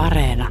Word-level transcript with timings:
Areena. 0.00 0.48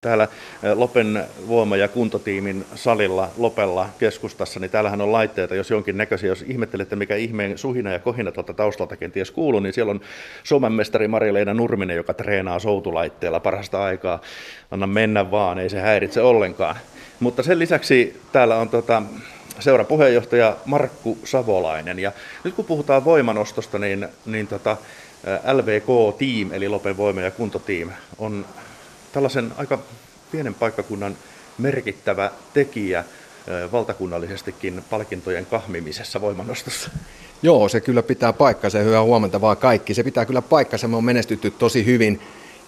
Täällä 0.00 0.28
Lopen 0.74 1.24
voima- 1.48 1.76
ja 1.76 1.88
kuntotiimin 1.88 2.64
salilla 2.74 3.28
Lopella 3.36 3.88
keskustassa, 3.98 4.60
niin 4.60 4.70
täällähän 4.70 5.00
on 5.00 5.12
laitteita, 5.12 5.54
jos 5.54 5.70
jonkin 5.70 5.96
näköisiä. 5.96 6.28
Jos 6.28 6.44
ihmettelette, 6.48 6.96
mikä 6.96 7.16
ihmeen 7.16 7.58
suhina 7.58 7.92
ja 7.92 7.98
kohina 7.98 8.32
tuolta 8.32 8.54
taustalta 8.54 8.96
kenties 8.96 9.30
kuuluu, 9.30 9.60
niin 9.60 9.72
siellä 9.72 9.90
on 9.90 10.00
Suomen 10.44 10.72
mestari 10.72 11.08
Marja-Leena 11.08 11.54
Nurminen, 11.54 11.96
joka 11.96 12.14
treenaa 12.14 12.58
soutulaitteella 12.58 13.40
parasta 13.40 13.84
aikaa. 13.84 14.20
Anna 14.70 14.86
mennä 14.86 15.30
vaan, 15.30 15.58
ei 15.58 15.70
se 15.70 15.80
häiritse 15.80 16.22
ollenkaan. 16.22 16.76
Mutta 17.20 17.42
sen 17.42 17.58
lisäksi 17.58 18.20
täällä 18.32 18.56
on 18.56 18.68
tota, 18.68 19.02
seuran 19.60 19.86
puheenjohtaja 19.86 20.56
Markku 20.64 21.18
Savolainen. 21.24 21.98
Ja 21.98 22.12
nyt 22.44 22.54
kun 22.54 22.64
puhutaan 22.64 23.04
voimanostosta, 23.04 23.78
niin, 23.78 24.08
niin 24.26 24.46
tota, 24.46 24.76
LVK 25.52 26.18
Team, 26.18 26.52
eli 26.52 26.68
Lopen 26.68 26.96
voima- 26.96 27.20
ja 27.20 27.30
kuntotiim, 27.30 27.90
on 28.18 28.46
tällaisen 29.12 29.52
aika 29.56 29.78
pienen 30.32 30.54
paikkakunnan 30.54 31.16
merkittävä 31.58 32.30
tekijä 32.54 33.04
valtakunnallisestikin 33.72 34.84
palkintojen 34.90 35.46
kahmimisessa 35.46 36.20
voimanostossa. 36.20 36.90
Joo, 37.42 37.68
se 37.68 37.80
kyllä 37.80 38.02
pitää 38.02 38.32
paikkansa. 38.32 38.78
Hyvää 38.78 39.02
huomenta 39.02 39.40
vaan 39.40 39.56
kaikki. 39.56 39.94
Se 39.94 40.02
pitää 40.02 40.24
kyllä 40.26 40.42
paikkansa. 40.42 40.88
Me 40.88 40.96
on 40.96 41.04
menestytty 41.04 41.50
tosi 41.50 41.86
hyvin. 41.86 42.20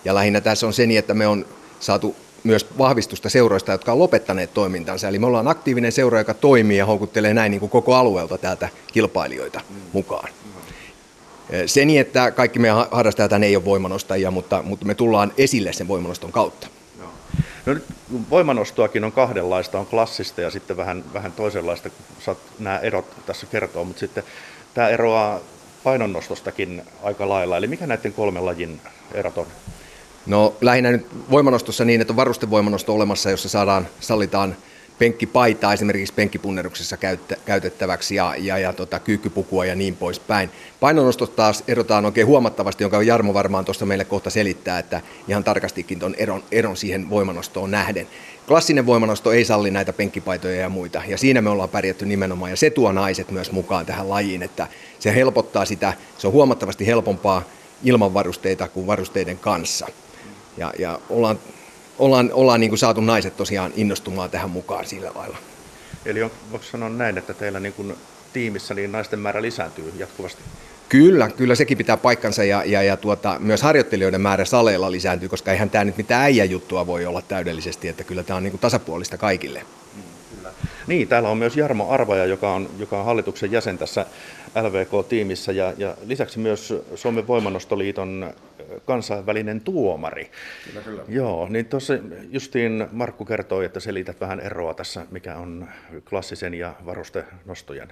Ja 0.05 0.15
lähinnä 0.15 0.41
tässä 0.41 0.66
on 0.66 0.73
se 0.73 0.87
niin, 0.87 0.98
että 0.98 1.15
me 1.15 1.27
on 1.27 1.46
saatu 1.80 2.16
myös 2.45 2.66
vahvistusta 2.79 3.29
seuroista, 3.29 3.73
jotka 3.73 3.93
on 3.93 3.98
lopettaneet 3.98 4.55
toimintansa. 4.55 5.09
Eli 5.09 5.19
me 5.19 5.27
ollaan 5.27 5.48
aktiivinen 5.48 5.93
seura, 5.93 6.19
joka 6.19 6.35
toimii 6.35 6.77
ja 6.77 6.87
houkuttelee 6.87 7.35
näin 7.35 7.51
niin 7.51 7.60
kuin 7.60 7.71
koko 7.71 7.95
alueelta 7.95 8.38
täältä 8.38 8.69
kilpailijoita 8.93 9.60
mukaan. 9.93 10.29
Se 11.66 11.84
niin, 11.84 12.00
että 12.00 12.30
kaikki 12.30 12.59
meidän 12.59 12.86
harrastajat 12.90 13.32
ei 13.32 13.56
ole 13.56 13.64
voimanostajia, 13.64 14.30
mutta, 14.30 14.62
mutta 14.62 14.86
me 14.86 14.95
tullaan 14.95 15.32
esille 15.38 15.73
sen 15.73 15.88
voimanoston 15.88 16.32
kautta. 16.32 16.68
No 17.66 17.74
nyt 17.74 17.84
voimanostoakin 18.30 19.04
on 19.04 19.12
kahdenlaista, 19.12 19.79
on 19.79 19.87
klassista 19.87 20.40
ja 20.40 20.51
sitten 20.51 20.76
vähän, 20.76 21.04
vähän 21.15 21.32
toisenlaista, 21.32 21.90
kun 21.90 22.07
saat 22.20 22.38
nämä 22.59 22.79
erot 22.79 23.26
tässä 23.26 23.46
kertoa, 23.46 23.84
mutta 23.84 24.01
sitten 24.01 24.24
tämä 24.74 24.88
eroaa 24.88 25.40
painonnostostakin 25.84 26.82
aika 27.02 27.29
lailla. 27.29 27.57
Eli 27.57 27.66
mikä 27.66 27.87
näiden 27.87 28.12
kolmen 28.12 28.46
lajin 28.46 28.80
erot 29.14 29.38
on? 29.38 29.46
No 30.26 30.54
lähinnä 30.60 30.90
nyt 30.90 31.07
voimanostossa 31.30 31.85
niin, 31.85 32.01
että 32.01 32.12
on 32.12 32.16
varustevoimanosto 32.16 32.95
olemassa, 32.95 33.30
jossa 33.30 33.48
saadaan, 33.48 33.88
sallitaan 34.01 34.57
penkkipaitaa 35.01 35.73
esimerkiksi 35.73 36.15
penkkipunneruksessa 36.15 36.96
käytettäväksi 37.45 38.15
ja, 38.15 38.34
ja, 38.38 38.59
ja 38.59 38.73
tota, 38.73 38.98
kyykkypukua 38.98 39.65
ja 39.65 39.74
niin 39.74 39.96
poispäin. 39.96 40.51
Painonnostosta 40.80 41.37
taas 41.37 41.65
erotaan 41.68 42.04
oikein 42.04 42.26
huomattavasti, 42.26 42.84
jonka 42.84 43.02
Jarmo 43.02 43.34
varmaan 43.34 43.65
tuosta 43.65 43.87
meille 43.87 44.04
kohta 44.04 44.30
selittää, 44.30 44.79
että 44.79 45.01
ihan 45.29 45.45
tarkastikin 45.45 45.98
tuon 45.98 46.15
eron, 46.18 46.42
eron 46.52 46.76
siihen 46.76 47.10
voimanostoon 47.10 47.70
nähden. 47.70 48.07
Klassinen 48.48 48.87
voimanosto 48.87 49.32
ei 49.32 49.45
salli 49.45 49.70
näitä 49.70 49.92
penkkipaitoja 49.92 50.60
ja 50.60 50.68
muita, 50.68 51.02
ja 51.09 51.18
siinä 51.18 51.40
me 51.40 51.51
ollaan 51.51 51.68
pärjätty 51.68 52.07
nimenomaan, 52.07 52.51
ja 52.51 52.57
se 52.57 52.70
tuo 52.70 52.92
naiset 52.92 53.30
myös 53.30 53.52
mukaan 53.52 53.87
tähän 53.87 54.09
lajiin, 54.09 54.42
että 54.42 54.66
se 54.98 55.14
helpottaa 55.14 55.64
sitä, 55.64 55.92
se 56.18 56.26
on 56.26 56.32
huomattavasti 56.32 56.87
helpompaa 56.87 57.42
ilman 57.85 58.14
varusteita 58.14 58.68
kuin 58.68 58.87
varusteiden 58.87 59.38
kanssa. 59.38 59.87
Ja, 60.57 60.73
ja 60.79 61.01
ollaan 61.10 61.38
ollaan, 62.01 62.30
ollaan 62.32 62.60
niin 62.60 62.70
kuin 62.70 62.79
saatu 62.79 63.01
naiset 63.01 63.37
tosiaan 63.37 63.73
innostumaan 63.76 64.31
tähän 64.31 64.50
mukaan 64.50 64.87
sillä 64.87 65.12
lailla. 65.15 65.37
Eli 66.04 66.22
on, 66.22 66.31
voiko 66.50 66.65
sanoa 66.65 66.88
näin, 66.88 67.19
että 67.19 67.34
teillä 67.34 67.60
niin 67.60 67.72
kuin 67.72 67.94
tiimissä 68.32 68.75
niin 68.75 68.92
naisten 68.92 69.19
määrä 69.19 69.42
lisääntyy 69.42 69.92
jatkuvasti? 69.97 70.42
Kyllä, 70.88 71.31
kyllä 71.31 71.54
sekin 71.54 71.78
pitää 71.78 71.97
paikkansa 71.97 72.44
ja, 72.44 72.65
ja, 72.65 72.82
ja 72.82 72.97
tuota, 72.97 73.37
myös 73.38 73.62
harjoittelijoiden 73.62 74.20
määrä 74.20 74.44
saleilla 74.44 74.91
lisääntyy, 74.91 75.28
koska 75.28 75.53
eihän 75.53 75.70
tämä 75.70 75.84
nyt 75.84 75.97
mitään 75.97 76.22
äijäjuttua 76.22 76.87
voi 76.87 77.06
olla 77.06 77.22
täydellisesti, 77.22 77.88
että 77.88 78.04
kyllä 78.04 78.22
tämä 78.22 78.37
on 78.37 78.42
niin 78.42 78.50
kuin 78.50 78.60
tasapuolista 78.60 79.19
kaikille. 79.19 79.62
Niin, 80.91 81.09
täällä 81.09 81.28
on 81.28 81.38
myös 81.38 81.56
Jarmo 81.56 81.91
Arvaja, 81.91 82.26
joka 82.26 82.53
on, 82.53 82.70
joka 82.78 82.98
on 82.98 83.04
hallituksen 83.04 83.53
jäsen 83.53 83.78
tässä 83.78 84.06
LVK-tiimissä 84.62 85.53
ja, 85.53 85.72
ja 85.78 85.97
lisäksi 86.06 86.38
myös 86.38 86.75
Suomen 86.94 87.26
voimanostoliiton 87.26 88.34
kansainvälinen 88.84 89.60
tuomari. 89.60 90.31
Kyllä, 90.64 90.81
kyllä. 90.81 91.03
Joo, 91.09 91.48
niin 91.48 91.66
tuossa 91.66 91.94
justiin 92.31 92.87
Markku 92.92 93.25
kertoi, 93.25 93.64
että 93.64 93.81
selität 93.81 94.20
vähän 94.20 94.41
eroa 94.41 94.75
tässä, 94.75 95.06
mikä 95.10 95.37
on 95.37 95.69
klassisen 96.09 96.54
ja 96.54 96.75
varustenostojen 96.87 97.88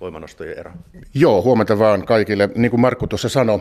voimanostojen 0.00 0.58
ero? 0.58 0.70
Joo, 1.14 1.42
huomenta 1.42 1.78
vaan 1.78 2.06
kaikille. 2.06 2.48
Niin 2.54 2.70
kuin 2.70 2.80
Markku 2.80 3.06
tuossa 3.06 3.28
sanoi, 3.28 3.60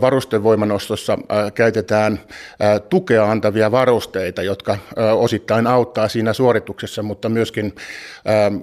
varustevoimanostossa 0.00 1.18
käytetään 1.54 2.20
tukea 2.88 3.30
antavia 3.30 3.70
varusteita, 3.70 4.42
jotka 4.42 4.78
osittain 5.14 5.66
auttaa 5.66 6.08
siinä 6.08 6.32
suorituksessa, 6.32 7.02
mutta 7.02 7.28
myöskin 7.28 7.74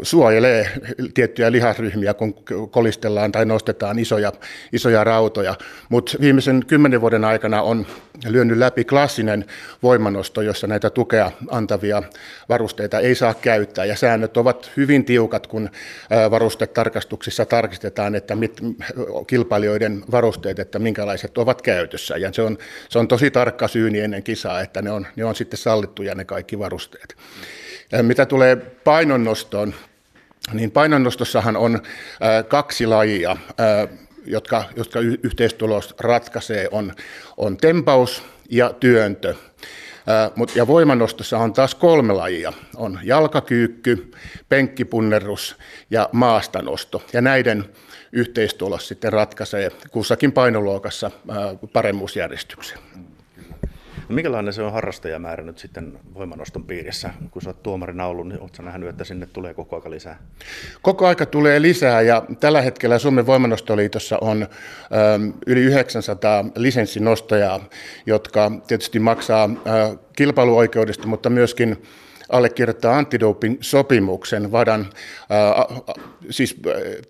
suojelee 0.01 0.69
tiettyjä 1.13 1.51
lihasryhmiä, 1.51 2.13
kun 2.13 2.35
kolistellaan 2.71 3.31
tai 3.31 3.45
nostetaan 3.45 3.99
isoja, 3.99 4.31
isoja 4.73 5.03
rautoja. 5.03 5.55
Mutta 5.89 6.17
viimeisen 6.21 6.65
kymmenen 6.67 7.01
vuoden 7.01 7.25
aikana 7.25 7.61
on 7.61 7.85
lyönyt 8.27 8.57
läpi 8.57 8.83
klassinen 8.83 9.45
voimanosto, 9.83 10.41
jossa 10.41 10.67
näitä 10.67 10.89
tukea 10.89 11.31
antavia 11.51 12.03
varusteita 12.49 12.99
ei 12.99 13.15
saa 13.15 13.33
käyttää. 13.33 13.85
Ja 13.85 13.95
säännöt 13.95 14.37
ovat 14.37 14.71
hyvin 14.77 15.05
tiukat, 15.05 15.47
kun 15.47 15.69
varustetarkastuksissa 16.77 17.45
tarkistetaan, 17.45 18.15
että 18.15 18.35
mit, 18.35 18.61
kilpailijoiden 19.27 20.03
varusteet, 20.11 20.59
että 20.59 20.79
minkälaiset 20.79 21.37
ovat 21.37 21.61
käytössä. 21.61 22.17
Ja 22.17 22.33
se 22.33 22.41
on, 22.41 22.57
se 22.89 22.99
on 22.99 23.07
tosi 23.07 23.31
tarkka 23.31 23.67
syyni 23.67 23.99
ennen 23.99 24.23
kisaa, 24.23 24.61
että 24.61 24.81
ne 24.81 24.91
on, 24.91 25.07
ne 25.15 25.25
on 25.25 25.35
sitten 25.35 25.57
sallittuja 25.57 26.15
ne 26.15 26.25
kaikki 26.25 26.59
varusteet. 26.59 27.15
Ja 27.91 28.03
mitä 28.03 28.25
tulee 28.25 28.55
painonnostoon, 28.83 29.73
niin 30.53 30.71
painonnostossahan 30.71 31.57
on 31.57 31.81
kaksi 32.47 32.85
lajia 32.85 33.37
jotka, 34.25 34.63
jotka 34.75 34.99
yhteistulos 34.99 35.95
ratkaisee, 35.99 36.67
on, 36.71 36.93
on 37.37 37.57
tempaus 37.57 38.23
ja 38.49 38.73
työntö. 38.79 39.35
Mut, 40.35 40.55
ja 40.55 40.67
voimannostossa 40.67 41.37
on 41.37 41.53
taas 41.53 41.75
kolme 41.75 42.13
lajia. 42.13 42.53
On 42.75 42.99
jalkakyykky, 43.03 44.11
penkkipunnerus 44.49 45.55
ja 45.89 46.09
maastanosto. 46.11 47.03
Ja 47.13 47.21
näiden 47.21 47.65
yhteistulos 48.11 48.87
sitten 48.87 49.13
ratkaisee 49.13 49.71
kussakin 49.91 50.31
painoluokassa 50.31 51.11
paremmuusjärjestyksen. 51.73 52.79
No 54.09 54.15
minkälainen 54.15 54.53
se 54.53 54.61
on 54.61 54.71
harrastajamäärä 54.71 55.43
nyt 55.43 55.57
sitten 55.57 55.99
voimanoston 56.13 56.63
piirissä? 56.63 57.09
Kun 57.31 57.41
sä 57.41 57.49
oot 57.49 57.63
tuomarina 57.63 58.05
ollut, 58.05 58.27
niin 58.27 58.41
ootko 58.41 58.63
nähnyt, 58.63 58.89
että 58.89 59.03
sinne 59.03 59.27
tulee 59.33 59.53
koko 59.53 59.75
aika 59.75 59.89
lisää? 59.89 60.19
Koko 60.81 61.07
aika 61.07 61.25
tulee 61.25 61.61
lisää 61.61 62.01
ja 62.01 62.23
tällä 62.39 62.61
hetkellä 62.61 62.99
Suomen 62.99 63.25
voimanostoliitossa 63.25 64.17
on 64.21 64.43
ö, 64.43 64.47
yli 65.47 65.61
900 65.61 66.45
lisenssinostajaa, 66.55 67.65
jotka 68.05 68.51
tietysti 68.67 68.99
maksaa 68.99 69.49
ö, 69.91 69.97
kilpailuoikeudesta, 70.15 71.07
mutta 71.07 71.29
myöskin 71.29 71.83
allekirjoittaa 72.29 72.97
antidoping-sopimuksen, 72.97 74.51
vadan 74.51 74.81
äh, 74.81 75.77
siis 76.29 76.55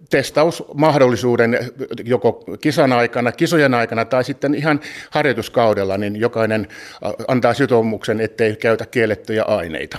testausmahdollisuuden 0.10 1.60
joko 2.04 2.44
kisan 2.62 2.94
aikana, 2.94 3.32
kisojen 3.32 3.74
aikana 3.74 4.06
tai 4.06 4.24
sitten 4.24 4.56
ihan 4.56 4.80
harjoituskaudella, 5.12 5.98
niin 5.98 6.16
jokainen 6.16 6.68
antaa 7.28 7.54
sitoumuksen, 7.54 8.22
ettei 8.22 8.56
käytä 8.56 8.86
kiellettyjä 8.86 9.44
aineita. 9.44 9.98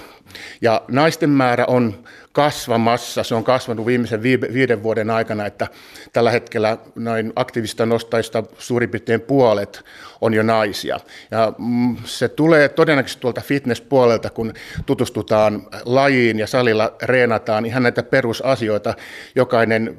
Ja 0.60 0.82
naisten 0.88 1.30
määrä 1.30 1.66
on 1.66 1.94
kasvamassa. 2.38 3.22
Se 3.22 3.34
on 3.34 3.44
kasvanut 3.44 3.86
viimeisen 3.86 4.22
viiden 4.22 4.82
vuoden 4.82 5.10
aikana, 5.10 5.46
että 5.46 5.68
tällä 6.12 6.30
hetkellä 6.30 6.78
noin 6.94 7.32
aktiivista 7.36 7.86
nostajista 7.86 8.44
suurin 8.58 8.90
piirtein 8.90 9.20
puolet 9.20 9.84
on 10.20 10.34
jo 10.34 10.42
naisia. 10.42 11.00
Ja 11.30 11.52
mm, 11.58 11.96
se 12.04 12.28
tulee 12.28 12.68
todennäköisesti 12.68 13.20
tuolta 13.20 13.40
fitnesspuolelta, 13.40 14.30
kun 14.30 14.52
tutustutaan 14.86 15.66
lajiin 15.84 16.38
ja 16.38 16.46
salilla 16.46 16.96
reenataan 17.02 17.66
ihan 17.66 17.82
näitä 17.82 18.02
perusasioita. 18.02 18.94
Jokainen 19.34 19.96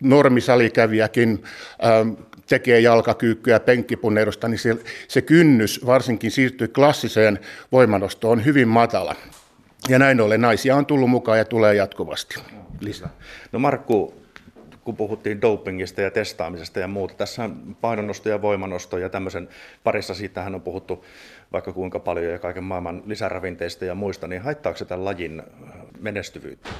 normisalikävijäkin 0.00 1.44
ähm, 1.84 2.10
tekee 2.46 2.80
jalkakyykkyä 2.80 3.60
penkkipunnerusta, 3.60 4.48
niin 4.48 4.58
se, 4.58 4.76
se 5.08 5.22
kynnys 5.22 5.86
varsinkin 5.86 6.30
siirtyy 6.30 6.68
klassiseen 6.68 7.38
voimanostoon 7.72 8.44
hyvin 8.44 8.68
matala. 8.68 9.16
Ja 9.90 9.98
näin 9.98 10.20
ollen 10.20 10.40
naisia 10.40 10.76
on 10.76 10.86
tullut 10.86 11.10
mukaan 11.10 11.38
ja 11.38 11.44
tulee 11.44 11.74
jatkuvasti 11.74 12.40
lisää. 12.80 13.10
No 13.52 13.58
Markku, 13.58 14.14
kun 14.84 14.96
puhuttiin 14.96 15.42
dopingista 15.42 16.00
ja 16.00 16.10
testaamisesta 16.10 16.80
ja 16.80 16.88
muuta, 16.88 17.14
tässä 17.14 17.50
painonnosto 17.80 18.28
ja 18.28 18.42
voimanosto 18.42 18.98
ja 18.98 19.08
tämmöisen 19.08 19.48
parissa, 19.84 20.14
siitähän 20.14 20.54
on 20.54 20.62
puhuttu 20.62 21.04
vaikka 21.52 21.72
kuinka 21.72 21.98
paljon 21.98 22.32
ja 22.32 22.38
kaiken 22.38 22.64
maailman 22.64 23.02
lisäravinteista 23.06 23.84
ja 23.84 23.94
muista, 23.94 24.28
niin 24.28 24.42
haittaako 24.42 24.78
se 24.78 24.84
tämän 24.84 25.04
lajin 25.04 25.42
menestyvyyttä? 26.00 26.70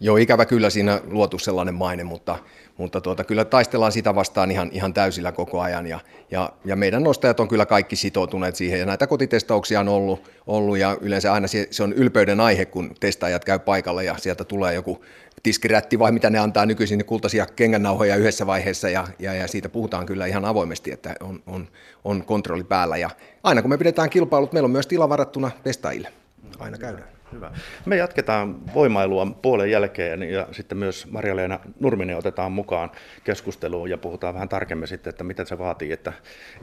Joo, 0.00 0.16
ikävä 0.16 0.44
kyllä 0.44 0.70
siinä 0.70 1.00
luotu 1.04 1.38
sellainen 1.38 1.74
maine, 1.74 2.04
mutta, 2.04 2.38
mutta 2.76 3.00
tuota, 3.00 3.24
kyllä 3.24 3.44
taistellaan 3.44 3.92
sitä 3.92 4.14
vastaan 4.14 4.50
ihan, 4.50 4.70
ihan 4.72 4.94
täysillä 4.94 5.32
koko 5.32 5.60
ajan 5.60 5.86
ja, 5.86 6.00
ja, 6.30 6.52
ja 6.64 6.76
meidän 6.76 7.02
nostajat 7.02 7.40
on 7.40 7.48
kyllä 7.48 7.66
kaikki 7.66 7.96
sitoutuneet 7.96 8.56
siihen 8.56 8.80
ja 8.80 8.86
näitä 8.86 9.06
kotitestauksia 9.06 9.80
on 9.80 9.88
ollut, 9.88 10.30
ollut 10.46 10.78
ja 10.78 10.96
yleensä 11.00 11.32
aina 11.32 11.46
se, 11.46 11.68
se 11.70 11.82
on 11.82 11.92
ylpeyden 11.92 12.40
aihe, 12.40 12.64
kun 12.64 12.94
testaajat 13.00 13.44
käy 13.44 13.58
paikalla 13.58 14.02
ja 14.02 14.16
sieltä 14.18 14.44
tulee 14.44 14.74
joku 14.74 15.04
tiskirätti 15.42 15.98
vai 15.98 16.12
mitä 16.12 16.30
ne 16.30 16.38
antaa 16.38 16.66
nykyisin, 16.66 16.98
niin 16.98 17.06
kultaisia 17.06 17.46
kengännauhoja 17.46 18.16
yhdessä 18.16 18.46
vaiheessa 18.46 18.88
ja, 18.88 19.08
ja, 19.18 19.34
ja 19.34 19.48
siitä 19.48 19.68
puhutaan 19.68 20.06
kyllä 20.06 20.26
ihan 20.26 20.44
avoimesti, 20.44 20.92
että 20.92 21.14
on, 21.20 21.42
on, 21.46 21.68
on 22.04 22.24
kontrolli 22.24 22.64
päällä 22.64 22.96
ja 22.96 23.10
aina 23.42 23.62
kun 23.62 23.70
me 23.70 23.78
pidetään 23.78 24.10
kilpailut, 24.10 24.52
meillä 24.52 24.66
on 24.66 24.70
myös 24.70 24.86
tila 24.86 25.08
varattuna 25.08 25.50
testaajille. 25.64 26.12
Aina 26.58 26.78
käydään. 26.78 27.13
Hyvä. 27.34 27.50
Me 27.84 27.96
jatketaan 27.96 28.74
voimailua 28.74 29.26
puolen 29.42 29.70
jälkeen 29.70 30.22
ja 30.22 30.46
sitten 30.52 30.78
myös 30.78 31.06
Marja-Leena 31.10 31.60
Nurminen 31.80 32.16
otetaan 32.16 32.52
mukaan 32.52 32.90
keskusteluun 33.24 33.90
ja 33.90 33.98
puhutaan 33.98 34.34
vähän 34.34 34.48
tarkemmin 34.48 34.88
sitten, 34.88 35.10
että 35.10 35.24
mitä 35.24 35.44
se 35.44 35.58
vaatii, 35.58 35.92
että, 35.92 36.12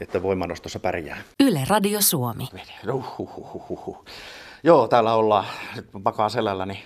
että 0.02 0.24
voimanostossa 0.24 0.80
pärjää. 0.80 1.18
Yle 1.40 1.62
Radio 1.68 2.02
Suomi. 2.02 2.48
Uhuhuhuhu. 2.92 4.06
Joo, 4.64 4.88
täällä 4.88 5.14
ollaan. 5.14 5.46
Nyt 5.76 5.86
makaan 6.06 6.30
selälläni, 6.30 6.84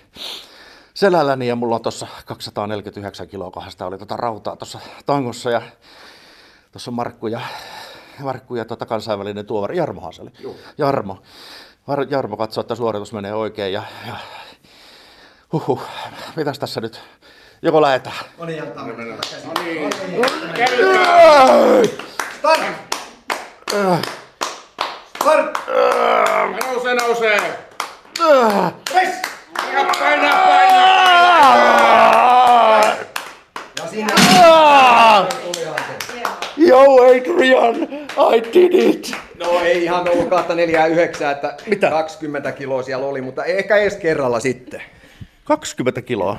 selälläni 0.94 1.48
ja 1.48 1.56
mulla 1.56 1.74
on 1.74 1.82
tuossa 1.82 2.06
249 2.26 3.28
kiloa 3.28 3.50
kohdasta 3.50 3.86
oli 3.86 3.98
tota 3.98 4.16
rautaa 4.16 4.56
tuossa 4.56 4.80
tangossa 5.06 5.50
ja 5.50 5.62
tuossa 6.72 6.90
Markku 6.90 7.26
ja, 7.26 7.40
Markku 8.22 8.56
ja 8.56 8.64
tota 8.64 8.86
kansainvälinen 8.86 9.46
tuovari 9.46 9.76
Jarmo 9.76 10.00
Haseli. 10.00 10.30
Jarmo. 10.78 11.22
Jarmo 12.10 12.36
katsoo, 12.36 12.60
että 12.60 12.74
suoritus 12.74 13.12
menee 13.12 13.34
oikein 13.34 13.72
ja, 13.72 13.82
ja 14.06 14.14
huhhuh, 15.52 15.82
mitäs 16.36 16.58
tässä 16.58 16.80
nyt, 16.80 17.00
joko 17.62 17.82
lähetään? 17.82 18.16
No 18.38 18.44
niin, 18.44 18.62
antaa 18.62 18.84
mennä. 18.84 19.04
No 19.44 19.52
niin. 19.64 19.90
Start! 22.38 22.60
Start! 25.20 25.58
Nousee, 26.64 26.94
nousee. 26.94 27.40
Yes! 28.94 29.14
Ja 29.72 29.84
paina, 29.98 30.28
paina. 30.46 30.86
Ja 33.78 33.88
siinä 33.90 34.14
Yo 36.56 36.80
Adrian, 37.02 37.76
I 38.34 38.40
did 38.52 38.74
it! 38.74 39.25
No 39.46 39.60
ei 39.60 39.84
ihan 39.84 40.08
ollut 40.08 40.28
249, 40.28 41.32
että 41.32 41.56
Mitä? 41.66 41.90
20 41.90 42.52
kiloa 42.52 42.82
siellä 42.82 43.06
oli, 43.06 43.20
mutta 43.20 43.44
ehkä 43.44 43.76
edes 43.76 43.96
kerralla 43.96 44.40
sitten. 44.40 44.82
20 45.44 46.02
kiloa. 46.02 46.38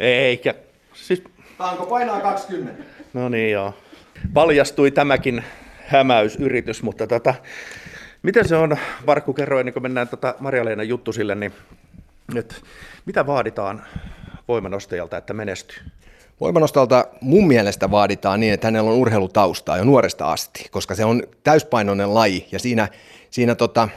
Eikä. 0.00 0.54
Siis, 0.94 1.22
Tanko 1.58 1.86
painaa 1.86 2.20
20. 2.20 2.82
no 3.12 3.28
niin 3.28 3.50
joo. 3.50 3.74
Paljastui 4.34 4.90
tämäkin 4.90 5.44
hämäysyritys, 5.86 6.82
mutta 6.82 7.06
tota, 7.06 7.34
miten 8.22 8.48
se 8.48 8.56
on, 8.56 8.76
Markku 9.06 9.32
kerroi, 9.32 9.60
ennen 9.60 9.72
kuin 9.72 9.82
mennään 9.82 10.08
tota 10.08 10.34
Marja-Leena 10.40 10.82
juttu 10.82 11.12
sille, 11.12 11.34
niin 11.34 11.52
että 12.36 12.54
mitä 13.06 13.26
vaaditaan 13.26 13.82
voimanostajalta, 14.48 15.16
että 15.16 15.34
menestyy? 15.34 15.78
Voimanostalta 16.40 17.04
mun 17.20 17.46
mielestä 17.46 17.90
vaaditaan 17.90 18.40
niin, 18.40 18.52
että 18.52 18.66
hänellä 18.66 18.90
on 18.90 18.96
urheilutaustaa 18.96 19.76
jo 19.76 19.84
nuoresta 19.84 20.32
asti, 20.32 20.66
koska 20.70 20.94
se 20.94 21.04
on 21.04 21.22
täyspainoinen 21.44 22.14
laji 22.14 22.48
ja 22.52 22.58
siinä, 22.58 22.88
siinä 23.30 23.54
tota, 23.54 23.88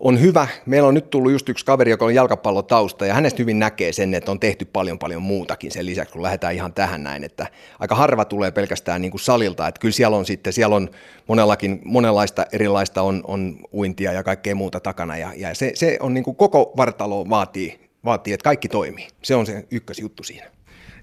on 0.00 0.20
hyvä. 0.20 0.48
Meillä 0.66 0.88
on 0.88 0.94
nyt 0.94 1.10
tullut 1.10 1.32
just 1.32 1.48
yksi 1.48 1.64
kaveri, 1.64 1.90
joka 1.90 2.04
on 2.04 2.14
jalkapallotausta 2.14 3.06
ja 3.06 3.14
hänestä 3.14 3.42
hyvin 3.42 3.58
näkee 3.58 3.92
sen, 3.92 4.14
että 4.14 4.30
on 4.30 4.40
tehty 4.40 4.64
paljon 4.64 4.98
paljon 4.98 5.22
muutakin 5.22 5.70
sen 5.70 5.86
lisäksi, 5.86 6.12
kun 6.12 6.22
lähdetään 6.22 6.54
ihan 6.54 6.72
tähän 6.72 7.02
näin, 7.02 7.24
että 7.24 7.46
aika 7.78 7.94
harva 7.94 8.24
tulee 8.24 8.50
pelkästään 8.50 9.00
niin 9.00 9.10
kuin 9.10 9.20
salilta, 9.20 9.68
että 9.68 9.80
kyllä 9.80 9.92
siellä 9.92 10.16
on 10.16 10.26
sitten, 10.26 10.52
siellä 10.52 10.76
on 10.76 10.88
monellakin, 11.28 11.80
monenlaista 11.84 12.46
erilaista 12.52 13.02
on, 13.02 13.22
on 13.26 13.58
uintia 13.72 14.12
ja 14.12 14.22
kaikkea 14.22 14.54
muuta 14.54 14.80
takana 14.80 15.16
ja, 15.16 15.32
ja 15.36 15.54
se, 15.54 15.72
se 15.74 15.96
on 16.00 16.14
niin 16.14 16.24
kuin 16.24 16.36
koko 16.36 16.72
vartalo 16.76 17.28
vaatii, 17.30 17.80
vaatii, 18.04 18.32
että 18.32 18.44
kaikki 18.44 18.68
toimii. 18.68 19.08
Se 19.22 19.34
on 19.34 19.46
se 19.46 19.64
ykkösjuttu 19.70 20.22
siinä. 20.22 20.53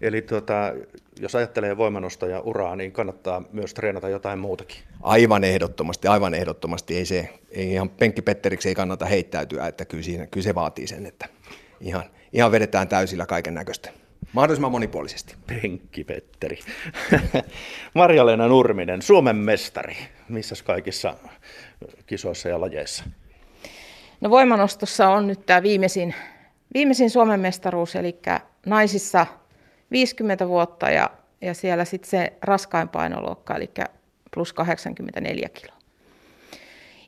Eli 0.01 0.21
tota, 0.21 0.73
jos 1.19 1.35
ajattelee 1.35 1.77
voimanostaja 1.77 2.39
uraa, 2.39 2.75
niin 2.75 2.91
kannattaa 2.91 3.43
myös 3.51 3.73
treenata 3.73 4.09
jotain 4.09 4.39
muutakin. 4.39 4.77
Aivan 5.01 5.43
ehdottomasti, 5.43 6.07
aivan 6.07 6.33
ehdottomasti. 6.33 6.97
Ei, 6.97 7.05
se, 7.05 7.29
ei 7.51 7.71
ihan 7.71 7.89
penkkipetteriksi 7.89 8.69
ei 8.69 8.75
kannata 8.75 9.05
heittäytyä, 9.05 9.67
että 9.67 9.85
kyllä, 9.85 10.03
siinä, 10.03 10.27
kyllä 10.27 10.43
se 10.43 10.55
vaatii 10.55 10.87
sen, 10.87 11.05
että 11.05 11.25
ihan, 11.81 12.03
ihan 12.33 12.51
vedetään 12.51 12.87
täysillä 12.87 13.25
kaiken 13.25 13.53
näköistä. 13.53 13.91
Mahdollisimman 14.33 14.71
monipuolisesti. 14.71 15.35
Penkki 15.47 16.03
Petteri. 16.03 16.59
Marja-Leena 17.93 18.47
Nurminen, 18.47 19.01
Suomen 19.01 19.35
mestari. 19.35 19.97
Missä 20.29 20.55
kaikissa 20.63 21.15
kisoissa 22.05 22.49
ja 22.49 22.61
lajeissa? 22.61 23.03
No 24.21 24.29
voimanostossa 24.29 25.09
on 25.09 25.27
nyt 25.27 25.45
tämä 25.45 25.63
viimeisin, 25.63 26.15
viimeisin 26.73 27.09
Suomen 27.09 27.39
mestaruus, 27.39 27.95
eli 27.95 28.19
naisissa 28.65 29.27
50 29.91 30.47
vuotta 30.47 30.89
ja, 30.89 31.09
ja 31.41 31.53
siellä 31.53 31.85
sitten 31.85 32.09
se 32.09 32.33
raskain 32.41 32.89
painoluokka, 32.89 33.55
eli 33.55 33.69
plus 34.33 34.53
84 34.53 35.49
kiloa. 35.49 35.81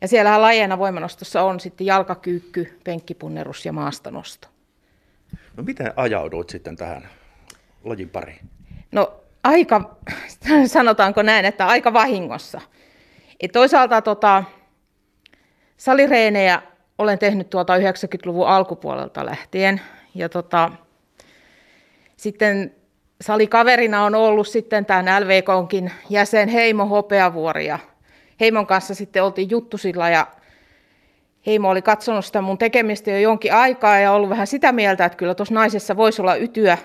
Ja 0.01 0.07
siellähän 0.07 0.41
lajeina 0.41 0.77
voimanostossa 0.77 1.41
on 1.41 1.59
sitten 1.59 1.87
jalkakyykky, 1.87 2.79
penkkipunnerus 2.83 3.65
ja 3.65 3.73
maastonosto. 3.73 4.47
No 5.57 5.63
miten 5.63 5.93
ajauduit 5.95 6.49
sitten 6.49 6.75
tähän 6.75 7.09
lajin 7.83 8.09
pariin? 8.09 8.49
No 8.91 9.13
aika, 9.43 9.95
sanotaanko 10.65 11.21
näin, 11.21 11.45
että 11.45 11.67
aika 11.67 11.93
vahingossa. 11.93 12.61
Et 13.39 13.51
toisaalta 13.51 14.01
tota, 14.01 14.43
salireenejä 15.77 16.61
olen 16.97 17.19
tehnyt 17.19 17.49
tuolta 17.49 17.77
90-luvun 17.77 18.47
alkupuolelta 18.47 19.25
lähtien. 19.25 19.81
Ja 20.15 20.29
tota, 20.29 20.71
sitten 22.17 22.75
salikaverina 23.21 24.05
on 24.05 24.15
ollut 24.15 24.47
sitten 24.47 24.85
tämän 24.85 25.23
LVKonkin 25.23 25.91
jäsen 26.09 26.49
Heimo 26.49 26.85
Hopeavuori 26.85 27.65
ja 27.65 27.79
Heimon 28.39 28.67
kanssa 28.67 28.95
sitten 28.95 29.23
oltiin 29.23 29.49
juttusilla 29.49 30.09
ja 30.09 30.27
Heimo 31.45 31.69
oli 31.69 31.81
katsonut 31.81 32.25
sitä 32.25 32.41
mun 32.41 32.57
tekemistä 32.57 33.11
jo 33.11 33.19
jonkin 33.19 33.53
aikaa 33.53 33.99
ja 33.99 34.11
ollut 34.11 34.29
vähän 34.29 34.47
sitä 34.47 34.71
mieltä, 34.71 35.05
että 35.05 35.17
kyllä 35.17 35.35
tuossa 35.35 35.53
naisessa 35.53 35.97
voisi 35.97 36.21
olla 36.21 36.35
ytyä 36.35 36.77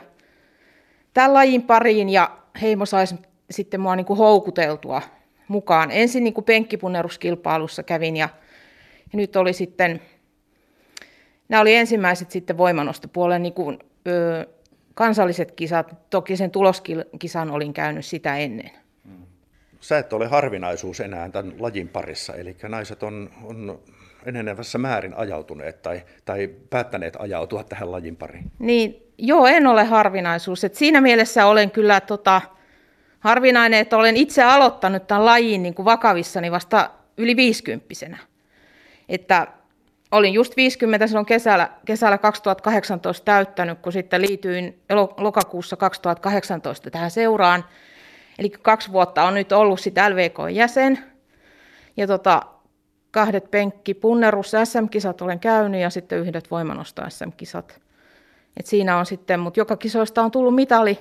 tämän 1.15 1.35
lajin 1.35 1.63
pariin 1.63 2.09
ja 2.09 2.31
Heimo 2.63 2.87
saisi 2.87 3.15
sitten 3.51 3.81
mua 3.81 3.97
niin 3.97 4.07
kuin 4.07 4.19
houkuteltua 4.19 5.03
mukaan. 5.49 5.91
Ensin 5.91 6.25
niin 6.25 6.35
kuin 6.35 6.45
penkkipunneruskilpailussa 6.45 7.83
kävin 7.83 8.17
ja, 8.17 8.29
ja 9.13 9.17
nyt 9.17 9.37
oli 9.37 9.53
sitten, 9.53 10.01
nämä 11.49 11.61
oli 11.61 11.75
ensimmäiset 11.75 12.31
sitten 12.31 12.59
voimanostopuolen 12.59 13.43
niin 13.43 13.53
kuin, 13.53 13.79
ö, 14.09 14.47
kansalliset 14.99 15.53
kisat. 15.53 16.11
Toki 16.11 16.37
sen 16.37 16.51
tuloskisan 16.51 17.51
olin 17.51 17.73
käynyt 17.73 18.05
sitä 18.05 18.37
ennen. 18.37 18.71
Sä 19.81 19.99
et 19.99 20.13
ole 20.13 20.27
harvinaisuus 20.27 21.01
enää 21.01 21.29
tämän 21.29 21.55
lajin 21.59 21.89
parissa, 21.89 22.35
eli 22.35 22.57
naiset 22.69 23.03
on, 23.03 23.31
on 23.45 23.81
enenevässä 24.27 24.79
määrin 24.79 25.15
ajautuneet 25.15 25.83
tai, 25.83 26.03
tai 26.25 26.51
päättäneet 26.71 27.17
ajautua 27.19 27.65
tähän 27.65 27.93
lajin 27.93 28.17
pariin. 28.17 28.51
Niin, 28.59 28.97
joo, 29.19 29.47
en 29.47 29.67
ole 29.67 29.85
harvinaisuus. 29.85 30.65
Et 30.65 30.75
siinä 30.75 31.01
mielessä 31.01 31.47
olen 31.47 31.71
kyllä 31.71 32.01
tota, 32.01 32.41
harvinainen, 33.21 33.81
että 33.81 33.97
olen 33.97 34.17
itse 34.17 34.43
aloittanut 34.43 35.07
tämän 35.07 35.25
lajin 35.25 35.63
niin 35.63 35.75
kuin 35.75 35.87
vakavissani 35.87 36.51
vasta 36.51 36.91
yli 37.17 37.37
viisikymppisenä. 37.37 38.19
Että 39.09 39.47
olin 40.13 40.35
just 40.35 40.57
50 40.57 41.07
silloin 41.07 41.27
kesällä, 41.27 41.71
kesällä 41.87 42.19
2018 42.19 43.25
täyttänyt, 43.25 43.79
kun 43.79 43.93
sitten 43.93 44.23
liityin 44.23 44.83
lokakuussa 45.17 45.77
2018 45.77 46.91
tähän 46.91 47.11
seuraan. 47.11 47.65
Eli 48.39 48.51
kaksi 48.51 48.93
vuotta 48.93 49.25
on 49.25 49.35
nyt 49.35 49.53
ollut 49.53 49.81
sitten 49.81 50.13
LVK-jäsen. 50.15 50.99
Ja 51.97 52.07
tota, 52.07 52.43
kahdet 53.11 53.51
penkki 53.51 53.95
punnerus 53.95 54.53
SM-kisat 54.65 55.23
olen 55.23 55.41
käynyt 55.41 55.81
ja 55.81 55.91
sitten 55.91 56.19
yhdet 56.19 56.51
voimanosto 56.51 57.03
SM-kisat. 57.09 57.81
Et 58.57 58.67
siinä 58.67 58.99
on 58.99 59.07
sitten, 59.07 59.41
mutta 59.41 59.61
joka 59.61 59.77
kisoista 59.77 60.23
on 60.23 60.31
tullut 60.31 60.55
mitali. 60.55 60.99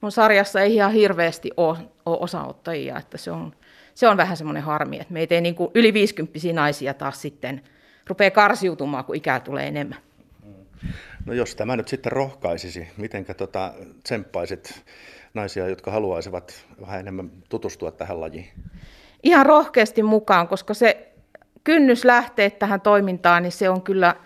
Mun 0.00 0.12
sarjassa 0.12 0.60
ei 0.60 0.74
ihan 0.74 0.92
hirveästi 0.92 1.50
ole, 1.56 1.78
ole 2.06 2.18
osaottajia, 2.20 2.98
että 2.98 3.18
se 3.18 3.30
on, 3.30 3.52
se 3.94 4.08
on 4.08 4.16
vähän 4.16 4.36
semmoinen 4.36 4.62
harmi, 4.62 4.96
että 5.00 5.12
meitä 5.12 5.34
ei 5.34 5.40
niin 5.40 5.56
yli 5.74 5.92
50 5.92 6.38
naisia 6.52 6.94
taas 6.94 7.22
sitten 7.22 7.62
rupeaa 8.06 8.30
karsiutumaan, 8.30 9.04
kun 9.04 9.16
ikää 9.16 9.40
tulee 9.40 9.68
enemmän. 9.68 9.98
No 11.26 11.32
jos 11.32 11.54
tämä 11.54 11.76
nyt 11.76 11.88
sitten 11.88 12.12
rohkaisisi, 12.12 12.88
mitenkä 12.96 13.34
tota, 13.34 13.72
tsemppaisit 14.02 14.82
naisia, 15.34 15.68
jotka 15.68 15.90
haluaisivat 15.90 16.64
vähän 16.80 17.00
enemmän 17.00 17.30
tutustua 17.48 17.90
tähän 17.90 18.20
lajiin? 18.20 18.48
Ihan 19.22 19.46
rohkeasti 19.46 20.02
mukaan, 20.02 20.48
koska 20.48 20.74
se 20.74 21.12
kynnys 21.64 22.04
lähteä 22.04 22.50
tähän 22.50 22.80
toimintaan, 22.80 23.42
niin 23.42 23.52
se 23.52 23.68
on 23.68 23.82
kyllä 23.82 24.16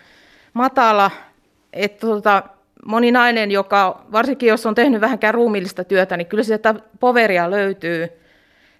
matala. 0.52 1.10
Että 1.72 2.06
tota, 2.06 2.42
moni 2.86 3.12
nainen, 3.12 3.50
joka, 3.50 4.04
varsinkin 4.12 4.48
jos 4.48 4.66
on 4.66 4.74
tehnyt 4.74 5.00
vähänkään 5.00 5.34
ruumiillista 5.34 5.84
työtä, 5.84 6.16
niin 6.16 6.26
kyllä 6.26 6.42
sieltä 6.42 6.74
poveria 7.00 7.50
löytyy 7.50 8.08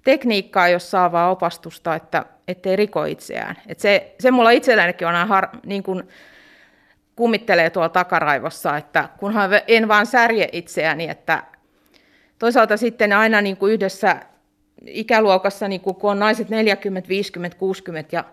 tekniikkaa, 0.05 0.69
jos 0.69 0.90
saa 0.90 1.12
vaan 1.12 1.31
opastusta, 1.31 1.95
että 1.95 2.25
ettei 2.49 2.76
riko 2.76 3.05
itseään. 3.05 3.57
Et 3.67 3.81
se, 3.81 4.14
se 4.21 4.31
mulla 4.31 4.50
itsellänikin 4.50 5.09
on 5.09 5.14
aina 5.14 5.26
har, 5.26 5.49
niin 5.67 5.83
kuin 5.83 6.02
kummittelee 7.17 7.71
tuolla 7.71 7.88
takaraivossa, 7.88 8.76
että 8.76 9.09
kunhan 9.19 9.50
en 9.69 9.88
vaan 9.88 10.07
särje 10.07 10.49
itseäni, 10.52 11.09
että 11.09 11.43
toisaalta 12.38 12.76
sitten 12.76 13.12
aina 13.12 13.40
niin 13.40 13.57
kuin 13.57 13.73
yhdessä 13.73 14.17
ikäluokassa, 14.87 15.69
niin 15.69 15.81
kuin 15.81 15.97
kun 15.97 16.11
on 16.11 16.19
naiset 16.19 16.49
40, 16.49 17.09
50, 17.09 17.57
60 17.57 18.17
ja 18.17 18.25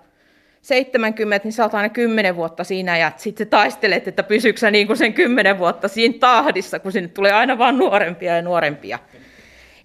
70, 0.62 1.46
niin 1.46 1.54
sä 1.54 1.64
oot 1.64 1.74
aina 1.74 1.90
10 1.90 2.36
vuotta 2.36 2.64
siinä 2.64 2.98
ja 2.98 3.12
sitten 3.18 3.48
taistelet, 3.48 4.08
että 4.08 4.24
pysyykö 4.24 4.60
sä 4.60 4.72
niin 4.72 4.88
kuin 4.88 4.98
sen 4.98 5.14
10 5.14 5.58
vuotta 5.58 5.88
siinä 5.88 6.16
tahdissa, 6.20 6.80
kun 6.80 6.92
sinne 6.92 7.08
tulee 7.08 7.32
aina 7.32 7.58
vaan 7.58 7.78
nuorempia 7.78 8.36
ja 8.36 8.42
nuorempia. 8.42 9.00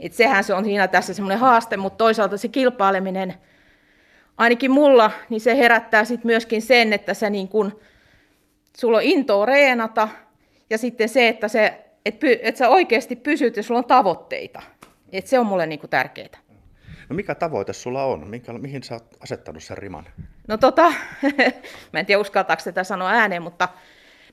Et 0.00 0.12
sehän 0.12 0.44
se 0.44 0.54
on 0.54 0.64
siinä 0.64 0.88
tässä 0.88 1.14
semmoinen 1.14 1.38
haaste, 1.38 1.76
mutta 1.76 1.96
toisaalta 1.96 2.36
se 2.36 2.48
kilpaileminen, 2.48 3.34
ainakin 4.40 4.70
mulla, 4.70 5.10
niin 5.28 5.40
se 5.40 5.56
herättää 5.56 6.04
sitten 6.04 6.26
myöskin 6.26 6.62
sen, 6.62 6.92
että 6.92 7.14
sä 7.14 7.30
niin 7.30 7.48
kun, 7.48 7.80
sulla 8.76 8.96
on 8.96 9.02
intoa 9.02 9.46
reenata 9.46 10.08
ja 10.70 10.78
sitten 10.78 11.08
se, 11.08 11.28
että, 11.28 11.48
se, 11.48 11.84
et, 12.06 12.20
et 12.42 12.56
sä 12.56 12.68
oikeasti 12.68 13.16
pysyt 13.16 13.56
ja 13.56 13.62
sulla 13.62 13.78
on 13.78 13.84
tavoitteita. 13.84 14.62
Et 15.12 15.26
se 15.26 15.38
on 15.38 15.46
mulle 15.46 15.66
niin 15.66 15.80
tärkeää. 15.90 16.38
No 17.08 17.16
mikä 17.16 17.34
tavoite 17.34 17.72
sulla 17.72 18.04
on? 18.04 18.28
Minkä, 18.28 18.52
mihin 18.52 18.82
sä 18.82 18.94
oot 18.94 19.16
asettanut 19.20 19.62
sen 19.62 19.78
riman? 19.78 20.06
No 20.48 20.56
tota, 20.58 20.92
mä 21.92 22.00
en 22.00 22.06
tiedä 22.06 22.20
uskaltaako 22.20 22.62
tätä 22.64 22.84
sanoa 22.84 23.10
ääneen, 23.10 23.42
mutta 23.42 23.68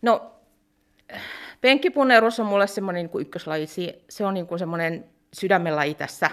no, 0.02 0.32
penkkipunnerus 1.62 2.40
on 2.40 2.46
mulle 2.46 2.68
semmoinen 2.68 3.10
niin 3.14 3.22
ykköslaji. 3.22 3.68
Se 4.10 4.26
on 4.26 4.34
niin 4.34 4.60
semmoinen 4.60 5.06
sydämenlaji 5.34 5.96
tässä, 5.96 6.30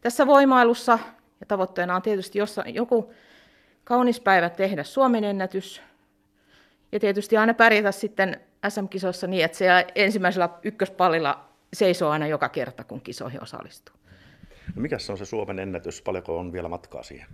tässä 0.00 0.26
voimailussa. 0.26 0.98
Ja 1.42 1.46
tavoitteena 1.46 1.96
on 1.96 2.02
tietysti 2.02 2.38
jossain, 2.38 2.74
joku 2.74 3.12
kaunis 3.84 4.20
päivä 4.20 4.50
tehdä 4.50 4.84
Suomen 4.84 5.24
ennätys. 5.24 5.82
Ja 6.92 7.00
tietysti 7.00 7.36
aina 7.36 7.54
pärjätä 7.54 7.92
sitten 7.92 8.40
SM-kisoissa 8.68 9.26
niin, 9.26 9.44
että 9.44 9.58
se 9.58 9.66
ensimmäisellä 9.94 10.48
ykköspallilla 10.62 11.44
seisoo 11.72 12.10
aina 12.10 12.26
joka 12.26 12.48
kerta, 12.48 12.84
kun 12.84 13.00
kisoihin 13.00 13.42
osallistuu. 13.42 13.94
No 14.74 14.82
mikä 14.82 14.98
se 14.98 15.12
on 15.12 15.18
se 15.18 15.24
Suomen 15.24 15.58
ennätys? 15.58 16.02
Paljonko 16.02 16.38
on 16.38 16.52
vielä 16.52 16.68
matkaa 16.68 17.02
siihen? 17.02 17.26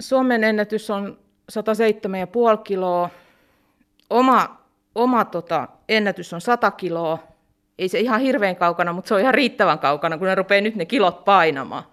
Suomen 0.00 0.44
ennätys 0.44 0.90
on 0.90 1.18
107,5 1.52 2.62
kiloa. 2.64 3.10
Oma, 4.10 4.62
oma 4.94 5.24
tota, 5.24 5.68
ennätys 5.88 6.32
on 6.32 6.40
100 6.40 6.70
kiloa. 6.70 7.18
Ei 7.78 7.88
se 7.88 8.00
ihan 8.00 8.20
hirveän 8.20 8.56
kaukana, 8.56 8.92
mutta 8.92 9.08
se 9.08 9.14
on 9.14 9.20
ihan 9.20 9.34
riittävän 9.34 9.78
kaukana, 9.78 10.18
kun 10.18 10.26
ne 10.26 10.34
rupeaa 10.34 10.60
nyt 10.60 10.76
ne 10.76 10.86
kilot 10.86 11.24
painamaan. 11.24 11.84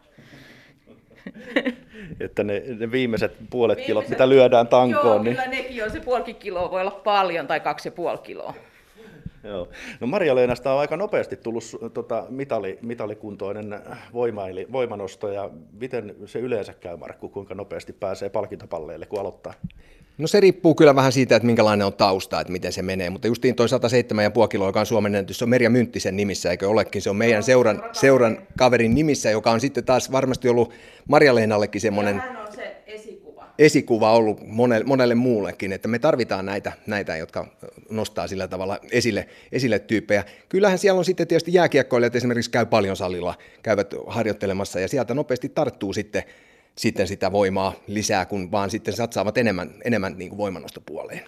että 2.25 2.43
ne, 2.43 2.63
ne 2.79 2.91
viimeiset 2.91 3.35
puolet 3.49 3.77
viimeiset, 3.77 3.87
kilot, 3.87 4.09
mitä 4.09 4.29
lyödään 4.29 4.67
tankoon. 4.67 5.05
Joo, 5.05 5.23
niin... 5.23 5.35
kyllä 5.35 5.49
nekin 5.49 5.83
on. 5.83 5.91
Se 5.91 5.99
puoli 5.99 6.33
kiloa 6.33 6.71
voi 6.71 6.81
olla 6.81 6.91
paljon 6.91 7.47
tai 7.47 7.59
kaksi 7.59 7.87
ja 7.87 7.91
puoli 7.91 8.17
kiloa. 8.17 8.53
Joo. 9.49 9.67
No 9.99 10.07
Maria-Leenasta 10.07 10.73
on 10.73 10.79
aika 10.79 10.97
nopeasti 10.97 11.35
tullut 11.35 11.63
tota, 11.93 12.25
mitali, 12.29 12.79
mitalikuntoinen 12.81 13.79
voimaili, 14.13 14.67
voimanosto, 14.71 15.31
ja 15.31 15.49
miten 15.79 16.15
se 16.25 16.39
yleensä 16.39 16.73
käy, 16.73 16.97
Markku, 16.97 17.29
kuinka 17.29 17.55
nopeasti 17.55 17.93
pääsee 17.93 18.29
palkintopalleille, 18.29 19.05
kun 19.05 19.19
aloittaa? 19.19 19.53
No 20.17 20.27
se 20.27 20.39
riippuu 20.39 20.75
kyllä 20.75 20.95
vähän 20.95 21.11
siitä, 21.11 21.35
että 21.35 21.45
minkälainen 21.45 21.87
on 21.87 21.93
tausta, 21.93 22.41
että 22.41 22.53
miten 22.53 22.71
se 22.71 22.81
menee, 22.81 23.09
mutta 23.09 23.27
justiin 23.27 23.55
toi 23.55 23.67
107,5 23.67 24.47
kiloa, 24.47 24.67
joka 24.67 24.79
on 24.79 24.85
Suomen 24.85 25.15
ennätys, 25.15 25.37
se 25.37 25.45
on 25.45 25.49
Merja 25.49 25.69
Mynttisen 25.69 26.15
nimissä, 26.15 26.51
eikö 26.51 26.69
olekin? 26.69 27.01
Se 27.01 27.09
on 27.09 27.15
meidän 27.15 27.43
seuran, 27.43 27.83
seuran 27.91 28.37
kaverin 28.57 28.95
nimissä, 28.95 29.31
joka 29.31 29.51
on 29.51 29.59
sitten 29.59 29.85
taas 29.85 30.11
varmasti 30.11 30.49
ollut 30.49 30.73
Marja-Leenallekin 31.07 31.81
semmoinen... 31.81 32.19
hän 32.19 32.37
on 32.37 32.55
se 32.55 32.75
esikuva. 33.59 34.11
Ollut 34.11 34.47
monelle, 34.47 34.85
monelle 34.85 35.15
muullekin, 35.15 35.73
että 35.73 35.87
me 35.87 35.99
tarvitaan 35.99 36.45
näitä, 36.45 36.71
näitä 36.87 37.17
jotka 37.17 37.47
nostaa 37.89 38.27
sillä 38.27 38.47
tavalla 38.47 38.79
esille, 38.91 39.27
esille 39.51 39.79
tyyppejä. 39.79 40.23
Kyllähän 40.49 40.77
siellä 40.77 40.97
on 40.97 41.05
sitten 41.05 41.27
tietysti 41.27 41.53
jääkiekkoilijat 41.53 42.15
esimerkiksi 42.15 42.51
käy 42.51 42.65
paljon 42.65 42.95
salilla, 42.95 43.35
käyvät 43.63 43.93
harjoittelemassa 44.07 44.79
ja 44.79 44.87
sieltä 44.87 45.13
nopeasti 45.13 45.49
tarttuu 45.49 45.93
sitten 45.93 46.23
sitten 46.77 47.07
sitä 47.07 47.31
voimaa 47.31 47.73
lisää, 47.87 48.25
kun 48.25 48.51
vaan 48.51 48.69
sitten 48.69 48.93
satsaavat 48.93 49.37
enemmän, 49.37 49.73
enemmän 49.83 50.17
niin 50.17 50.29
kuin 50.29 50.37
voimanostopuoleen. 50.37 51.21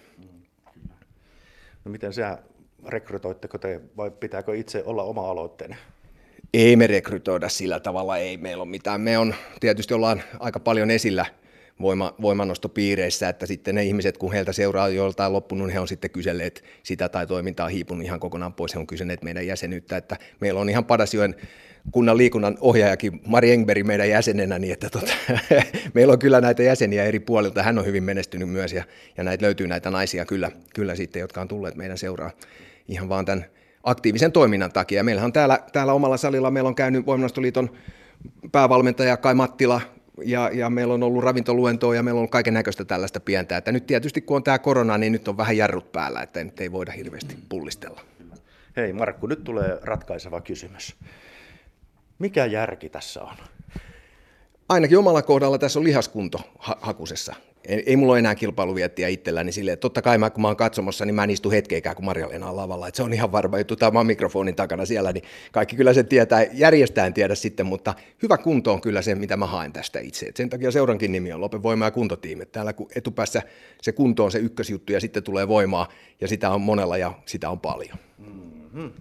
No 1.85 1.91
miten 1.91 2.13
se 2.13 2.23
rekrytoitteko 2.87 3.57
te 3.57 3.81
vai 3.97 4.11
pitääkö 4.11 4.55
itse 4.55 4.83
olla 4.85 5.03
oma 5.03 5.31
aloitteinen? 5.31 5.77
Ei 6.53 6.75
me 6.75 6.87
rekrytoida 6.87 7.49
sillä 7.49 7.79
tavalla, 7.79 8.17
ei 8.17 8.37
meillä 8.37 8.63
ole 8.63 8.69
mitään. 8.69 9.01
Me 9.01 9.17
on, 9.17 9.35
tietysti 9.59 9.93
ollaan 9.93 10.23
aika 10.39 10.59
paljon 10.59 10.91
esillä 10.91 11.25
voima, 11.81 12.15
voimannostopiireissä, 12.21 13.29
että 13.29 13.45
sitten 13.45 13.75
ne 13.75 13.83
ihmiset, 13.83 14.17
kun 14.17 14.33
heiltä 14.33 14.51
seuraa 14.51 14.89
joiltain 14.89 15.33
loppunut, 15.33 15.67
niin 15.67 15.73
he 15.73 15.79
on 15.79 15.87
sitten 15.87 16.11
kyselleet 16.11 16.63
sitä 16.83 17.09
tai 17.09 17.27
toimintaa 17.27 17.67
hiipunut 17.67 18.05
ihan 18.05 18.19
kokonaan 18.19 18.53
pois, 18.53 18.73
he 18.73 18.79
on 18.79 18.87
kysyneet 18.87 19.23
meidän 19.23 19.47
jäsenyyttä, 19.47 19.97
että 19.97 20.17
meillä 20.39 20.59
on 20.59 20.69
ihan 20.69 20.85
Padasjoen 20.85 21.35
kunnan 21.91 22.17
liikunnan 22.17 22.57
ohjaajakin 22.61 23.21
Mari 23.27 23.51
Engberg 23.51 23.85
meidän 23.85 24.09
jäsenenä, 24.09 24.59
niin 24.59 24.73
että 24.73 24.89
tota, 24.89 25.13
meillä 25.93 26.13
on 26.13 26.19
kyllä 26.19 26.41
näitä 26.41 26.63
jäseniä 26.63 27.03
eri 27.03 27.19
puolilta. 27.19 27.63
Hän 27.63 27.79
on 27.79 27.85
hyvin 27.85 28.03
menestynyt 28.03 28.49
myös 28.49 28.73
ja, 28.73 28.83
ja 29.17 29.23
näitä 29.23 29.45
löytyy 29.45 29.67
näitä 29.67 29.91
naisia 29.91 30.25
kyllä, 30.25 30.51
kyllä 30.75 30.95
sitten, 30.95 31.19
jotka 31.19 31.41
on 31.41 31.47
tulleet 31.47 31.75
meidän 31.75 31.97
seuraa 31.97 32.31
ihan 32.87 33.09
vaan 33.09 33.25
tämän 33.25 33.45
aktiivisen 33.83 34.31
toiminnan 34.31 34.71
takia. 34.71 35.03
Meillähän 35.03 35.25
on 35.25 35.33
täällä, 35.33 35.59
täällä 35.73 35.93
omalla 35.93 36.17
salilla, 36.17 36.51
meillä 36.51 36.67
on 36.67 36.75
käynyt 36.75 37.05
Voimanostoliiton 37.05 37.69
päävalmentaja 38.51 39.17
Kai 39.17 39.33
Mattila, 39.33 39.81
ja, 40.25 40.49
ja 40.53 40.69
meillä 40.69 40.93
on 40.93 41.03
ollut 41.03 41.23
ravintoluentoa 41.23 41.95
ja 41.95 42.03
meillä 42.03 42.21
on 42.21 42.29
kaiken 42.29 42.53
näköistä 42.53 42.85
tällaista 42.85 43.19
pientä. 43.19 43.57
Että 43.57 43.71
nyt 43.71 43.87
tietysti 43.87 44.21
kun 44.21 44.37
on 44.37 44.43
tämä 44.43 44.59
korona, 44.59 44.97
niin 44.97 45.13
nyt 45.13 45.27
on 45.27 45.37
vähän 45.37 45.57
jarrut 45.57 45.91
päällä, 45.91 46.21
että 46.21 46.43
nyt 46.43 46.61
ei 46.61 46.71
voida 46.71 46.91
hirveästi 46.91 47.35
pullistella. 47.49 48.01
Hei 48.77 48.93
Markku, 48.93 49.27
nyt 49.27 49.43
tulee 49.43 49.79
ratkaiseva 49.81 50.41
kysymys. 50.41 50.95
Mikä 52.19 52.45
järki 52.45 52.89
tässä 52.89 53.23
on? 53.23 53.35
Ainakin 54.69 54.97
omalla 54.97 55.21
kohdalla 55.21 55.57
tässä 55.57 55.79
on 55.79 55.85
lihaskunto 55.85 56.39
ha- 56.59 56.77
hakusessa. 56.81 57.35
Ei, 57.67 57.83
ei 57.85 57.95
mulla 57.95 58.13
ole 58.13 58.19
enää 58.19 58.35
kilpailuviettiä 58.35 59.07
itselläni 59.07 59.51
silleen, 59.51 59.73
että 59.73 59.81
totta 59.81 60.01
kai 60.01 60.17
mä, 60.17 60.29
kun 60.29 60.41
mä 60.41 60.47
oon 60.47 60.57
katsomassa, 60.57 61.05
niin 61.05 61.15
mä 61.15 61.23
en 61.23 61.29
istu 61.29 61.51
hetkeäkään, 61.51 61.95
kun 61.95 62.05
marja 62.05 62.27
on 62.27 62.55
lavalla. 62.55 62.87
Että 62.87 62.95
se 62.95 63.03
on 63.03 63.13
ihan 63.13 63.31
varma 63.31 63.57
juttu, 63.57 63.75
tämä 63.75 64.03
mikrofonin 64.03 64.55
takana 64.55 64.85
siellä, 64.85 65.11
niin 65.11 65.23
kaikki 65.51 65.75
kyllä 65.75 65.93
sen 65.93 66.07
tietää, 66.07 66.45
järjestään 66.53 67.13
tiedä 67.13 67.35
sitten, 67.35 67.65
mutta 67.65 67.93
hyvä 68.23 68.37
kunto 68.37 68.73
on 68.73 68.81
kyllä 68.81 69.01
se, 69.01 69.15
mitä 69.15 69.37
mä 69.37 69.45
haen 69.45 69.73
tästä 69.73 69.99
itse. 69.99 70.25
Et 70.25 70.35
sen 70.35 70.49
takia 70.49 70.71
seurankin 70.71 71.11
nimi 71.11 71.33
on 71.33 71.41
Lopen 71.41 71.63
voima- 71.63 71.85
ja 71.85 71.91
kuntotiimi. 71.91 72.45
Täällä 72.45 72.73
kun 72.73 72.87
etupäässä 72.95 73.41
se 73.81 73.91
kunto 73.91 74.25
on 74.25 74.31
se 74.31 74.39
ykkösjuttu 74.39 74.93
ja 74.93 74.99
sitten 74.99 75.23
tulee 75.23 75.47
voimaa 75.47 75.87
ja 76.21 76.27
sitä 76.27 76.49
on 76.49 76.61
monella 76.61 76.97
ja 76.97 77.13
sitä 77.25 77.49
on 77.49 77.59
paljon. 77.59 77.97
Mm-hmm. 78.17 78.91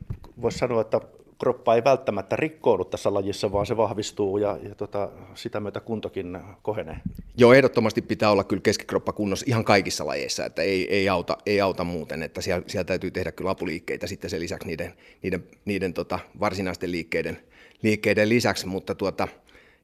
Voisi 0.42 0.58
sanoa, 0.58 0.80
että 0.80 1.00
kroppa 1.38 1.74
ei 1.74 1.84
välttämättä 1.84 2.36
rikkoudu 2.36 2.84
tässä 2.84 3.14
lajissa, 3.14 3.52
vaan 3.52 3.66
se 3.66 3.76
vahvistuu 3.76 4.38
ja, 4.38 4.58
ja 4.68 4.74
tota, 4.74 5.10
sitä 5.34 5.60
myötä 5.60 5.80
kuntokin 5.80 6.38
kohenee. 6.62 6.96
Joo, 7.36 7.52
ehdottomasti 7.52 8.02
pitää 8.02 8.30
olla 8.30 8.44
kyllä 8.44 8.60
keskikroppa 8.60 9.12
kunnossa 9.12 9.46
ihan 9.48 9.64
kaikissa 9.64 10.06
lajeissa, 10.06 10.44
että 10.44 10.62
ei, 10.62 10.94
ei, 10.94 11.08
auta, 11.08 11.38
ei 11.46 11.60
auta 11.60 11.84
muuten, 11.84 12.22
että 12.22 12.40
siellä, 12.40 12.64
siellä 12.66 12.84
täytyy 12.84 13.10
tehdä 13.10 13.32
kyllä 13.32 13.50
apuliikkeitä 13.50 14.06
sitten 14.06 14.30
sen 14.30 14.40
lisäksi 14.40 14.68
niiden, 14.68 14.92
niiden, 15.22 15.44
niiden 15.64 15.94
tota, 15.94 16.18
varsinaisten 16.40 16.92
liikkeiden, 16.92 17.38
liikkeiden 17.82 18.28
lisäksi, 18.28 18.66
mutta 18.66 18.94
tuota, 18.94 19.28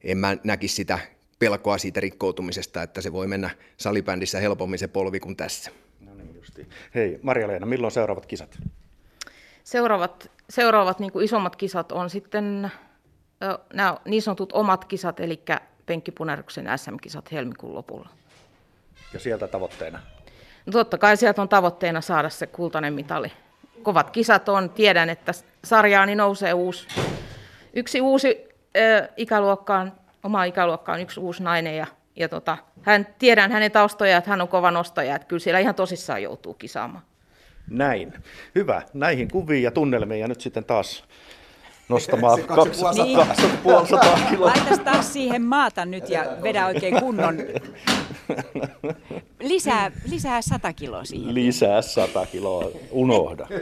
en 0.05 0.19
mä 0.19 0.37
näkisi 0.45 0.75
sitä 0.75 0.99
pelkoa 1.39 1.79
siitä 1.79 2.01
rikkoutumisesta, 2.01 2.83
että 2.83 3.01
se 3.01 3.13
voi 3.13 3.27
mennä 3.27 3.51
salibändissä 3.77 4.41
helpommin 4.41 4.79
se 4.79 4.89
polvi 4.89 5.21
kuin 5.21 5.37
tässä. 5.37 5.71
No 6.01 6.15
niin 6.15 6.35
justi. 6.35 6.67
Hei 6.95 7.19
Marja-Leena, 7.23 7.67
milloin 7.67 7.93
seuraavat 7.93 8.27
kisat? 8.27 8.59
Seuraavat, 9.65 10.31
seuraavat 10.51 10.99
niin 10.99 11.13
kuin 11.13 11.25
isommat 11.25 11.57
kisat 11.57 11.93
on 11.93 12.11
sitten 12.11 12.73
nämä 13.73 13.97
niin 14.05 14.23
sanotut 14.23 14.53
omat 14.53 14.85
kisat, 14.85 15.21
eli 15.21 15.43
penkkipuneruksen 15.87 16.69
SM-kisat 16.77 17.33
helmikuun 17.33 17.75
lopulla. 17.75 18.09
Ja 19.13 19.21
sieltä 19.21 19.49
tavoitteena? 19.49 19.99
No 20.67 20.73
totta 20.73 20.99
kai 20.99 21.17
sieltä 21.17 21.43
on 21.43 21.49
tavoitteena 21.49 22.01
saada 22.01 22.29
se 22.29 22.47
kultainen 22.47 22.95
mitali. 22.95 23.33
Kovat 23.83 24.11
kisat 24.11 24.49
on, 24.49 24.71
tiedän, 24.71 25.11
että 25.11 25.33
sarjaani 25.65 26.15
nousee 26.15 26.53
uusi, 26.53 26.89
yksi 27.73 28.01
uusi 28.01 28.49
ö, 28.77 29.09
ikäluokkaan, 29.17 29.93
oma 30.23 30.45
ikäluokkaan 30.45 31.01
yksi 31.01 31.21
uusi 31.21 31.43
nainen 31.43 31.77
ja, 31.77 31.87
ja 32.17 32.29
tota, 32.29 32.59
hän, 32.83 33.07
tiedän 33.19 33.53
hänen 33.53 33.71
taustoja, 33.71 34.17
että 34.17 34.31
hän 34.31 34.41
on 34.41 34.49
kova 34.49 34.71
nostaja, 34.71 35.17
että 35.17 35.29
kyllä 35.29 35.41
siellä 35.41 35.59
ihan 35.59 35.75
tosissaan 35.75 36.23
joutuu 36.23 36.55
kisaamaan. 36.55 37.05
Näin. 37.71 38.13
Hyvä. 38.55 38.83
Näihin 38.95 39.31
kuviin 39.31 39.63
ja 39.63 39.71
tunnelmiin 39.71 40.21
ja 40.21 40.29
nyt 40.29 40.41
sitten 40.41 40.65
taas 40.65 41.05
nostamaan 41.89 42.43
250 42.55 44.17
niin. 44.17 44.27
kiloa. 44.31 44.49
Laitas 44.49 44.79
taas 44.79 45.13
siihen 45.13 45.43
maata 45.43 45.85
nyt 45.85 46.09
ja 46.09 46.25
vedä 46.43 46.67
oikein 46.67 47.01
kunnon 47.01 47.37
Lisää, 49.41 49.91
lisää 50.11 50.43
100 50.43 50.73
kiloa 50.73 51.05
siihen. 51.05 51.35
Lisää 51.35 51.83
100 51.83 52.27
kiloa, 52.27 52.69
unohda. 52.91 53.47